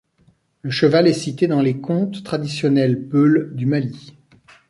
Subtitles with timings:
[0.63, 4.15] Le cheval est cité dans les contes traditionnels Peuls du Mali.